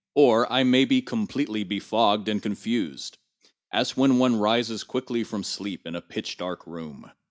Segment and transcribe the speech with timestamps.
[0.15, 3.19] Or I may be completely befogged and confused,
[3.71, 7.11] as when one rises quickly from sleep in a pitch dark room.